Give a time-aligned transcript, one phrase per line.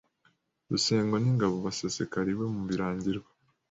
[0.69, 3.29] Rusengo n’Ingabo basesekara iwe mu Birangirwa.